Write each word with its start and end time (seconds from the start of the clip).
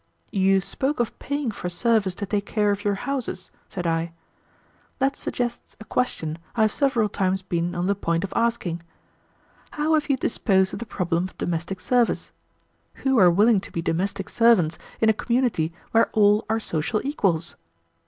"You 0.31 0.61
spoke 0.61 0.99
of 0.99 1.19
paying 1.19 1.51
for 1.51 1.69
service 1.69 2.15
to 2.15 2.25
take 2.25 2.47
care 2.47 2.71
of 2.71 2.83
your 2.83 2.95
houses," 2.95 3.51
said 3.67 3.85
I; 3.85 4.13
"that 4.97 5.15
suggests 5.15 5.77
a 5.79 5.85
question 5.85 6.39
I 6.55 6.63
have 6.63 6.71
several 6.71 7.07
times 7.07 7.43
been 7.43 7.75
on 7.75 7.85
the 7.85 7.93
point 7.93 8.23
of 8.23 8.33
asking. 8.35 8.81
How 9.69 9.93
have 9.93 10.09
you 10.09 10.17
disposed 10.17 10.73
of 10.73 10.79
the 10.79 10.87
problem 10.87 11.25
of 11.25 11.37
domestic 11.37 11.79
service? 11.79 12.31
Who 13.05 13.19
are 13.19 13.29
willing 13.29 13.61
to 13.61 13.71
be 13.71 13.83
domestic 13.83 14.27
servants 14.27 14.79
in 14.99 15.09
a 15.09 15.13
community 15.13 15.71
where 15.91 16.09
all 16.13 16.45
are 16.49 16.59
social 16.59 17.05
equals? 17.05 17.55